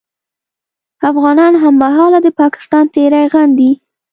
[1.09, 3.71] افغانان هممهاله د پاکستان تېری غندي